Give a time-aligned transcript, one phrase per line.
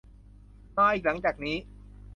[0.77, 1.57] มาอีกหลังจากนี้